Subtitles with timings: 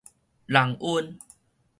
[0.47, 1.15] 人瘟